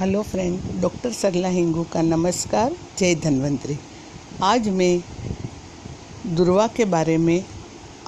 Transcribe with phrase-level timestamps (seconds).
[0.00, 3.76] Hello friend, doctor Sarla Hingu का नमस्कार, जय धन्वंतरी।
[4.42, 5.00] आज मैं
[6.36, 7.44] दुर्वा के बारे में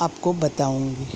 [0.01, 1.07] आपको बताऊँगी।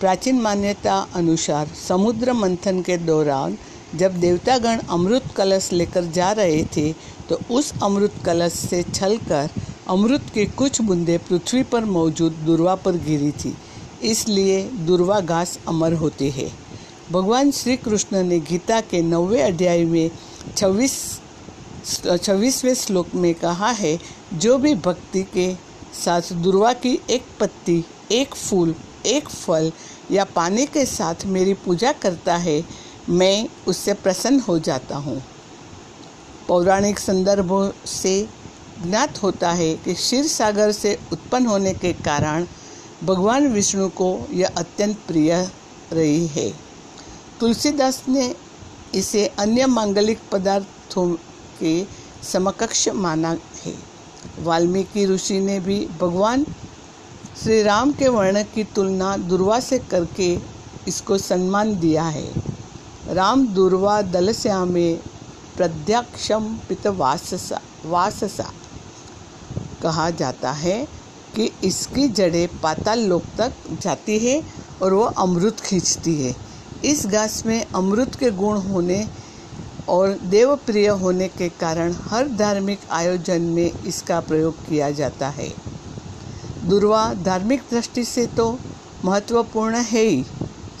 [0.00, 3.58] प्राचीन मान्यता अनुसार समुद्र मंथन के दौरान
[3.94, 6.92] जब देवतागण अमृत कलश लेकर जा रहे थे
[7.28, 9.50] तो उस अमृत कलश से छलकर
[9.88, 13.56] अमृत की कुछ बूंदें पृथ्वी पर मौजूद दुर्वा पर गिरी थी।
[14.02, 16.50] इसलिए दुर्वा घास अमर होती है।
[17.12, 20.10] भगवान श्री कृष्ण ने गीता के नौवे अध्याय में
[20.56, 21.20] छब्बीस,
[22.22, 24.00] छब्बीसवें श्लोक में कहा है,
[24.32, 25.54] जो भी भक्ति के
[26.04, 28.74] साथ दुर्वा की एक पत्ती, एक फूल,
[29.06, 29.72] एक फल
[30.10, 32.64] या पानी के साथ मेरी पूजा करता है,
[33.08, 35.22] मैं उससे प्रसन्न हो जाता हूँ।
[36.48, 38.28] पौराणिक संदर्भों से
[38.82, 42.46] ज्ञात होता है कि क्षीर सागर से उत्पन्न होने के कारण
[43.04, 45.50] भगवान विष्णु को यह अत्यंत प्रिय
[45.92, 46.65] रही है।
[47.40, 48.34] तुलसीदास ने
[48.94, 51.08] इसे अन्य मांगलिक पदार्थों
[51.60, 51.72] के
[52.22, 53.74] समकक्ष माना है।
[54.38, 56.44] वाल्मीकि ऋषि ने भी भगवान
[57.42, 60.32] श्री राम के वर्ण की तुलना दुर्वा से करके
[60.88, 62.32] इसको सम्मान दिया है।
[63.08, 64.98] राम दुर्वा दलस्या में
[65.56, 68.50] प्रद्याक्षम पित वाससा वाससा।
[69.82, 70.82] कहा जाता है
[71.36, 74.42] कि इसकी जड़ें पाताल लोक तक जाती है
[74.82, 76.34] और वो अमृत खींचती है।
[76.86, 79.06] इस घास में अमृत के गुण होने
[79.88, 85.48] और देवप्रिय होने के कारण हर धार्मिक आयोजन में इसका प्रयोग किया जाता है।
[86.64, 88.58] दुर्वा धार्मिक दृष्टि से तो
[89.04, 90.24] महत्वपूर्ण है ही।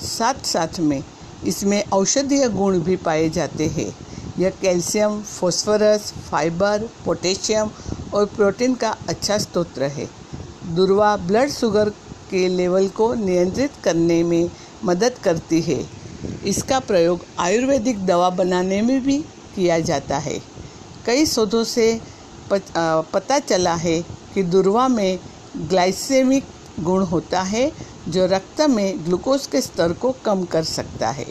[0.02, 1.02] साथ साथ में
[1.46, 3.92] इसमें औषधीय गुण भी पाए जाते हैं।
[4.38, 7.70] यह कैल्शियम, फॉस्फोरस, फाइबर, पोटेशियम
[8.14, 10.08] और प्रोटीन का अच्छा स्रोत है।
[10.74, 11.88] दुर्वा ब्लड शुगर
[12.30, 14.50] के लेवल को नियंत्रित करने में
[14.84, 15.95] मदद करती है।
[16.46, 19.18] इसका प्रयोग आयुर्वेदिक दवा बनाने में भी
[19.54, 20.38] किया जाता है।
[21.06, 22.00] कई शोधों से
[22.52, 24.00] पता चला है
[24.34, 25.18] कि दुर्वा में
[25.58, 26.44] ग्लाइसेमिक
[26.80, 27.70] गुण होता है,
[28.08, 31.26] जो रक्त में ग्लूकोज के स्तर को कम कर सकता है।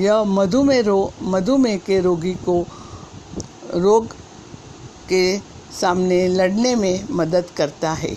[0.00, 2.60] यह मधुमेह रो मधुमेह के रोगी को
[3.74, 4.06] रोग
[5.08, 5.38] के
[5.80, 8.16] सामने लड़ने में मदद करता है।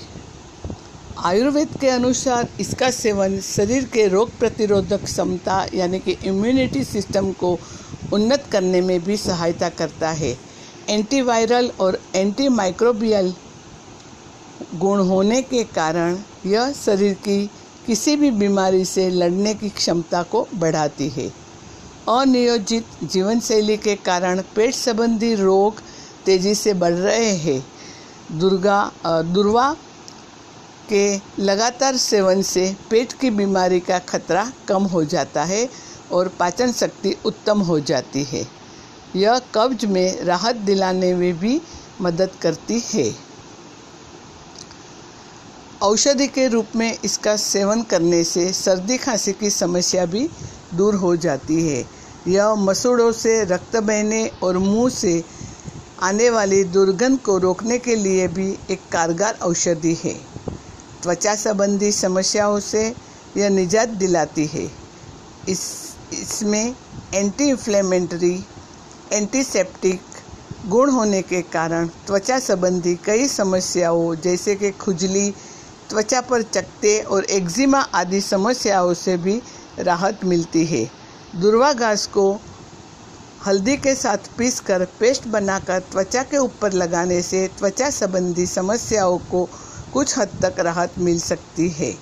[1.25, 7.51] आयुर्वेद के अनुसार इसका सेवन शरीर के रोग प्रतिरोधक क्षमता यानी कि इम्यूनिटी सिस्टम को
[8.13, 10.31] उन्नत करने में भी सहायता करता है।
[10.89, 13.33] एंटीवायरल और एंटी माइक्रोबियल
[14.75, 17.45] गुण होने के कारण यह शरीर की
[17.87, 21.27] किसी भी बीमारी से लड़ने की क्षमता को बढ़ाती है।
[22.09, 25.81] अनियोजित जीवन शैली के कारण पेट संबंधी रोग
[26.25, 27.63] तेज़ी से बढ़ रहे हैं।
[28.31, 29.75] दुर्गा दुर्वा
[30.89, 31.01] के
[31.39, 35.69] लगातार सेवन से पेट की बीमारी का खतरा कम हो जाता है
[36.11, 38.45] और पाचन शक्ति उत्तम हो जाती है।
[39.15, 41.61] यह कब्ज में राहत दिलाने में भी
[42.01, 43.15] मदद करती है।
[45.81, 50.29] औषधि के रूप में इसका सेवन करने से सर्दी खांसी की समस्या भी
[50.73, 51.85] दूर हो जाती है।
[52.27, 55.23] यह मसूड़ों से रक्त बहने और मुँह से
[56.01, 60.28] आने वाली दुर्गंध को रोकने के लिए भी एक कारगर औषधि है।
[61.03, 62.83] त्वचा संबंधी समस्याओं से
[63.37, 64.65] यह निजात दिलाती है।
[65.49, 65.61] इस,
[66.13, 66.75] इसमें
[67.13, 68.45] एंटी इन्फ्लेमेटरी
[69.13, 70.01] एंटीसेप्टिक
[70.67, 75.29] गुण होने के कारण त्वचा संबंधी कई समस्याओं जैसे कि खुजली,
[75.89, 79.41] त्वचा पर चकते और एक्जिमा आदि समस्याओं से भी
[79.79, 80.83] राहत मिलती है।
[81.35, 82.31] दुर्वा घास को
[83.45, 89.47] हल्दी के साथ पीसकर पेस्ट बनाकर त्वचा के ऊपर लगाने से त्वचा संबंधी समस्याओं को
[89.93, 91.93] कुछ हद तक राहत मिल सकती है।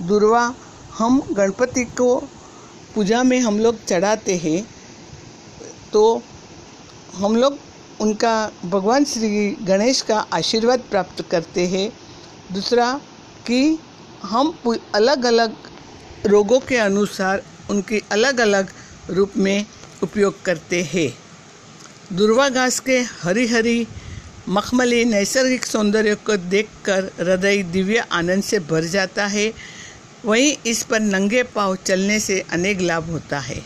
[0.00, 0.54] दुर्वा,
[0.94, 2.16] हम गणपति को
[2.94, 4.66] पूजा में हम लोग चढ़ाते हैं
[5.92, 6.22] तो
[7.14, 7.58] हम लोग
[8.00, 11.88] उनका, भगवान श्री गणेश का आशीर्वाद प्राप्त करते हैं।
[12.52, 12.92] दूसरा,
[13.46, 13.78] कि
[14.22, 14.54] हम
[14.94, 15.54] अलग अलग
[16.26, 18.68] रोगों के अनुसार उनकी अलग अलग
[19.10, 19.66] रूप में
[20.02, 21.08] उपयोग करते हैं।
[22.12, 23.86] दुर्वा घास के हरी हरी
[24.48, 29.52] मखमली नैसर्गिक सौंदर्य को देखकर हृदय दिव्य आनंद से भर जाता है।
[30.24, 33.62] वहीं इस पर नंगे पाँव चलने से अनेक लाभ होता है।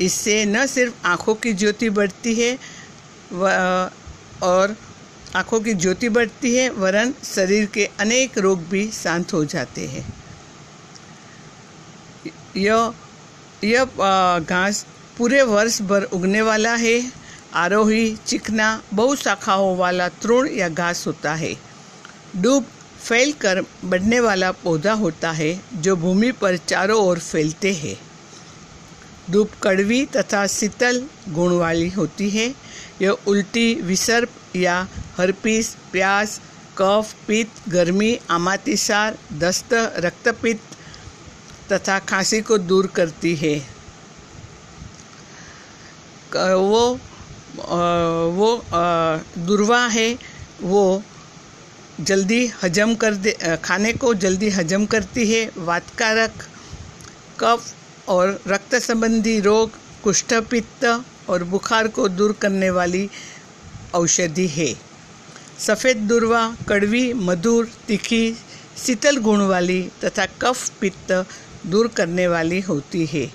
[0.00, 2.58] इससे न सिर्फ़ आँखों की ज्योति बढ़ती है
[4.42, 4.76] और
[5.36, 10.06] आँखों की ज्योति बढ़ती है, वरन शरीर के अनेक रोग भी शांत हो जाते हैं।
[12.56, 12.92] यह
[13.64, 13.84] यह
[14.40, 14.84] घास
[15.18, 17.00] पूरे वर्ष भर उगने वाला है।
[17.54, 21.56] आरोही, चिकना बहुशाखाओं वाला तृण या घास होता है।
[22.36, 22.66] डूब
[23.02, 28.00] फैल कर बढ़ने वाला पौधा होता है, जो भूमि पर चारों ओर फैलते हैं।
[29.30, 32.54] धूप कड़वी तथा शीतल गुण वाली होती है।
[33.02, 36.40] यह उल्टी, विसर्प या हरपीस, प्यास,
[36.78, 40.62] कफ पित्त गर्मी आमातिसार दस्त, रक्तपित्त
[41.72, 43.78] तथा खांसी को दूर करती है।
[46.54, 47.00] वो
[47.56, 48.50] वो
[49.38, 50.18] दुर्वा है,
[50.62, 51.02] वो
[52.00, 56.44] जल्दी हजम कर दे खाने को जल्दी हजम करती है, वातकारक,
[57.40, 57.74] कफ
[58.08, 59.70] और रक्त संबंधी रोग
[60.04, 60.84] कुष्ठ पित्त
[61.28, 63.08] और बुखार को दूर करने वाली
[63.94, 64.74] औषधि है।
[65.58, 68.36] सफ़ेद दुर्वा, कड़वी, मधुर, तीखी,
[68.78, 71.12] शीतल गुण वाली तथा कफ पित्त
[71.66, 73.30] दूर करने वाली होती है।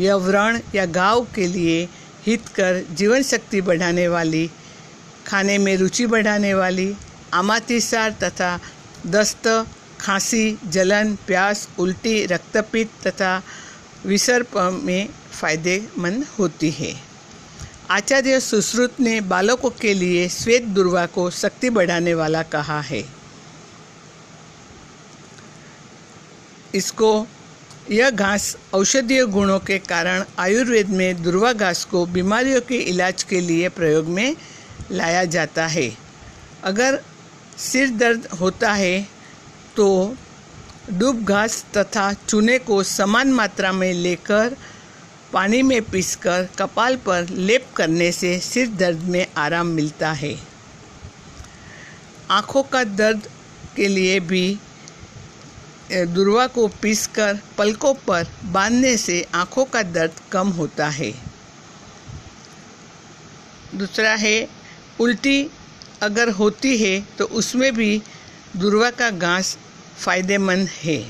[0.00, 1.88] यह व्रण या घाव के लिए
[2.26, 4.50] हितकर जीवन शक्ति बढ़ाने वाली,
[5.26, 6.94] खाने में रुचि बढ़ाने वाली
[7.34, 8.58] आमातिसार तथा
[9.06, 9.66] दस्त,
[10.00, 13.42] खांसी, जलन, प्यास, उल्टी रक्तपित तथा
[14.06, 16.94] विसर्प में फ़ायदेमंद होती है।
[17.90, 23.04] आचार्य सुश्रुत ने बालकों के लिए श्वेत दुर्वा को शक्ति बढ़ाने वाला कहा है।
[26.74, 27.26] इसको
[27.90, 33.40] यह घास औषधीय गुणों के कारण आयुर्वेद में दुर्वा घास को बीमारियों के इलाज के
[33.40, 34.36] लिए प्रयोग में
[34.90, 35.90] लाया जाता है।
[36.64, 37.00] अगर
[37.58, 39.00] सिर दर्द होता है
[39.76, 40.14] तो
[40.90, 44.56] डूब घास तथा चूने को समान मात्रा में लेकर
[45.32, 50.34] पानी में पीसकर कपाल पर लेप करने से सिर दर्द में आराम मिलता है।
[52.30, 53.28] आँखों का दर्द
[53.76, 54.58] के लिए भी
[55.90, 61.12] दुर्वा को पीसकर, पलकों पर बांधने से आँखों का दर्द कम होता है।
[63.74, 64.48] दूसरा है,
[65.00, 65.50] उल्टी
[66.02, 68.02] अगर होती है तो उसमें भी
[68.56, 69.56] दुर्वा का घास
[69.98, 71.02] फ़ायदेमंद है।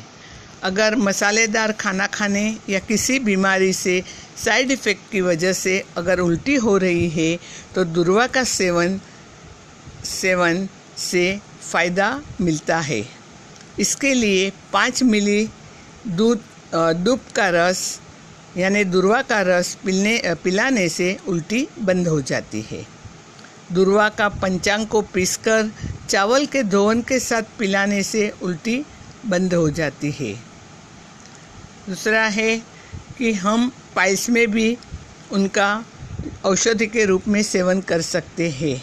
[0.62, 4.02] अगर मसालेदार खाना खाने या किसी बीमारी से
[4.44, 7.38] साइड इफ़ेक्ट की वजह से अगर उल्टी हो रही है
[7.74, 9.00] तो दुर्वा का सेवन
[10.04, 12.10] सेवन से फ़ायदा
[12.40, 13.17] मिलता है।
[13.80, 15.48] इसके लिए पाँच मिली
[16.08, 16.40] दूध
[16.74, 18.00] दूध का रस,
[18.56, 22.84] यानी दुर्वा का रस पिलने पिलाने से उल्टी बंद हो जाती है।
[23.72, 25.70] दुर्वा का पंचांग को पीसकर
[26.08, 28.84] चावल के धोवन के साथ पिलाने से उल्टी
[29.26, 30.32] बंद हो जाती है।
[31.88, 32.56] दूसरा है
[33.18, 34.76] कि हम पाइस में भी
[35.32, 35.84] उनका
[36.44, 38.82] औषधि के रूप में सेवन कर सकते हैं।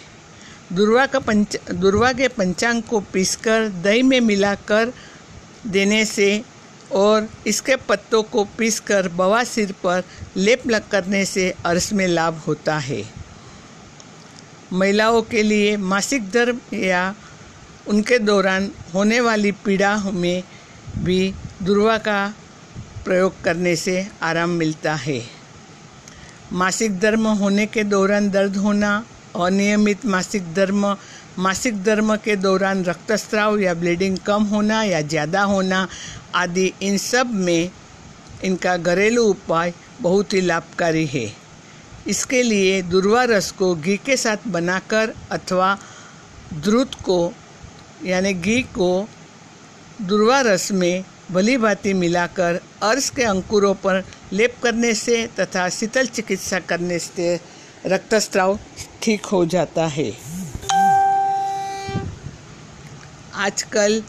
[0.74, 4.94] दुर्वा का पंच, दुर्वा के पंचांग को पीसकर, दही में मिलाकर
[5.68, 6.44] देने से
[6.92, 10.04] और इसके पत्तों को पीसकर बवासीर पर
[10.38, 13.04] लेप लग करने से अर्श में लाभ होता है।
[14.74, 17.16] महिलाओं के लिए मासिक धर्म या
[17.88, 20.44] उनके दौरान होने वाली पीड़ा में
[20.98, 21.34] भी
[21.64, 22.34] दुर्वा का
[23.06, 25.22] प्रयोग करने से आराम मिलता है।
[26.54, 29.04] मासिक धर्म होने के दौरान दर्द होना
[29.36, 30.86] अनियमित मासिक धर्म
[31.38, 35.88] मासिक धर्म के दौरान रक्तस्राव या ब्लीडिंग कम होना या ज़्यादा होना
[36.36, 37.70] आदि इन सब में
[38.44, 41.26] इनका घरेलू उपाय बहुत ही लाभकारी है।
[42.08, 45.78] इसके लिए दुर्वा रस को घी के साथ बनाकर अथवा
[46.54, 47.34] द्रुत को,
[48.06, 49.08] यानी घी को
[50.02, 54.04] दुर्वा रस में भली भांति मिलाकर अर्श के अंकुरों पर
[54.34, 57.36] लेप करने से तथा शीतल चिकित्सा करने से
[57.86, 58.60] रक्तस्राव
[59.04, 60.12] ठीक हो जाता है।
[63.36, 64.04] आजकल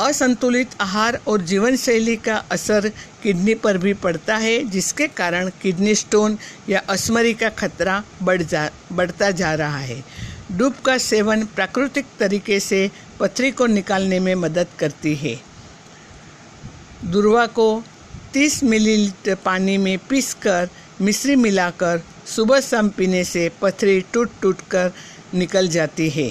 [0.00, 2.88] असंतुलित आहार और जीवन शैली का असर
[3.22, 8.70] किडनी पर भी पड़ता है, जिसके कारण किडनी स्टोन या अस्मरी का खतरा बढ़ जा,
[8.92, 10.04] बढ़ता जा रहा है।
[10.52, 15.40] डूब का सेवन प्राकृतिक तरीके से पथरी को निकालने में मदद करती है।
[17.04, 17.82] दुर्वा को
[18.32, 20.68] 30 मिलीलीटर पानी में पीसकर
[21.00, 24.92] मिश्री मिलाकर सुबह शाम पीने से पथरी टूट टूट कर
[25.34, 26.30] निकल जाती है।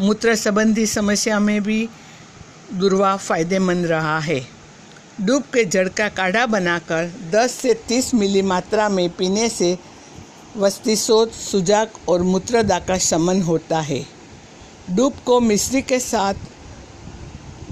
[0.00, 1.88] मूत्र संबंधी समस्या में भी
[2.72, 4.40] दुर्वा फ़ायदेमंद रहा है।
[5.20, 9.78] डूब के जड़ का काढ़ा बनाकर 10 से 30 मिली मात्रा में पीने से
[10.56, 14.06] वस्तिशोध सुजाक और मूत्रदा का शमन होता है।
[14.90, 16.34] डूब को मिश्री के साथ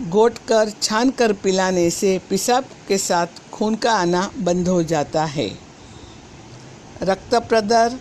[0.01, 5.25] घोट कर, छान कर पिलाने से पेशाब के साथ खून का आना बंद हो जाता
[5.25, 5.64] है।
[7.05, 7.99] रक्त प्रदर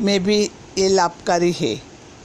[0.00, 0.38] में भी
[0.78, 1.74] ये लाभकारी है।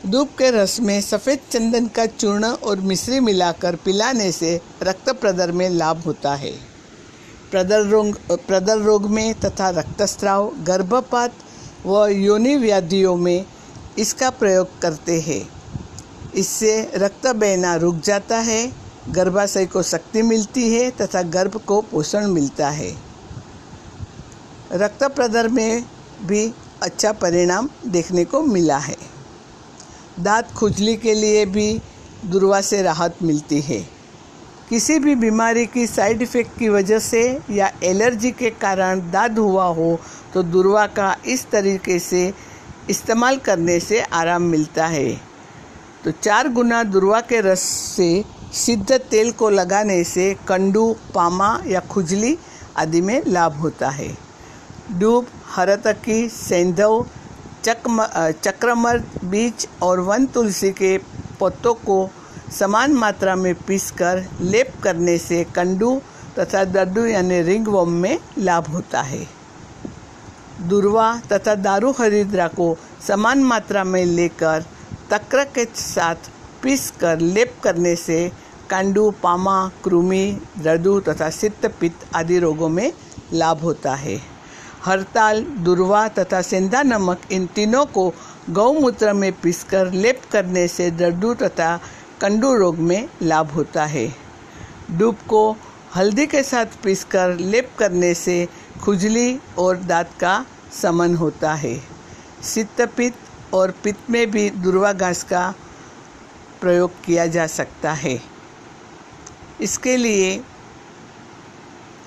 [0.05, 5.51] दूब के रस में सफ़ेद चंदन का चूर्ण और मिश्री मिलाकर पिलाने से रक्त प्रदर
[5.51, 6.51] में लाभ होता है।
[7.51, 11.33] प्रदर रोग प्रदर रोग में तथा रक्तस्राव, गर्भपात
[11.85, 13.45] व योनि व्याधियों में
[13.97, 15.47] इसका प्रयोग करते हैं।
[16.35, 18.71] इससे रक्त बहना रुक जाता है,
[19.09, 22.91] गर्भाशय को शक्ति मिलती है तथा गर्भ को पोषण मिलता है।
[24.71, 25.83] रक्त प्रदर में
[26.25, 28.95] भी अच्छा परिणाम देखने को मिला है।
[30.19, 31.81] दांत खुजली के लिए भी
[32.25, 33.79] दुर्वा से राहत मिलती है।
[34.69, 39.65] किसी भी बीमारी की साइड इफ़ेक्ट की वजह से या एलर्जी के कारण दाद हुआ
[39.65, 39.99] हो
[40.33, 42.33] तो दुर्वा का इस तरीके से
[42.89, 45.09] इस्तेमाल करने से आराम मिलता है।
[46.03, 47.61] तो चार गुना दुर्वा के रस
[47.97, 52.37] से सिद्ध तेल को लगाने से कंडू, पामा या खुजली
[52.77, 54.17] आदि में लाभ होता है।
[54.91, 57.05] डूब, हरतकी, सेंधव,
[57.63, 58.03] चकम
[58.43, 60.97] चक्रमर्द बीज और वन तुलसी के
[61.41, 62.09] पत्तों को
[62.51, 65.95] समान मात्रा में पीसकर लेप करने से कंडू
[66.39, 69.25] तथा दड्डू यानी रिंग वम में लाभ होता है।
[70.61, 72.75] दुर्वा तथा दारू हरिद्रा को
[73.07, 74.65] समान मात्रा में लेकर
[75.11, 76.29] तक्र के साथ
[76.63, 78.31] पीस कर लेप करने से
[78.69, 82.91] कांडू, पामा, कृमि दर्दू तथा सित्त पित्त आदि रोगों में
[83.33, 84.32] लाभ होता है।
[84.87, 88.13] हड़ताल, दुर्वा तथा सेंधा नमक इन तीनों को
[88.49, 91.75] गौमूत्र में पीसकर लेप करने से दर्दू तथा
[92.21, 94.07] कंडू रोग में लाभ होता है।
[94.91, 95.55] डूब को
[95.95, 98.47] हल्दी के साथ पीसकर लेप करने से
[98.81, 100.45] खुजली और दांत का
[100.81, 101.75] समन होता है।
[102.43, 105.53] सित्तपित्त और पित्त में भी दुर्वा घास का
[106.61, 108.19] प्रयोग किया जा सकता है।
[109.61, 110.41] इसके लिए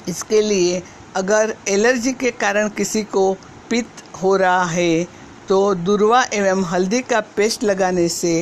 [0.09, 0.83] इसके लिए
[1.17, 3.33] अगर एलर्जी के कारण किसी को
[3.71, 5.05] पित्त हो रहा है
[5.49, 8.35] तो दुर्वा एवं हल्दी का पेस्ट लगाने से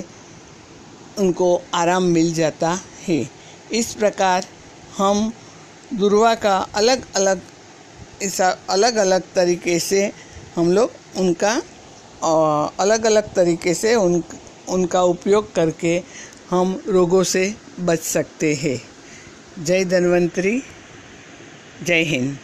[1.18, 2.78] उनको आराम मिल जाता
[3.08, 3.18] है।
[3.72, 4.46] इस प्रकार
[4.96, 5.32] हम
[5.94, 7.40] दुर्वा का अलग अलग
[8.22, 10.00] ऐसा अलग अलग तरीके से
[10.56, 11.52] हम लोग उनका
[12.80, 14.22] अलग अलग तरीके से उन,
[14.68, 16.02] उनका उपयोग करके
[16.50, 18.80] हम रोगों से बच सकते हैं।
[19.58, 20.62] जय धन्वंतरी,
[21.82, 22.36] जय हिंद।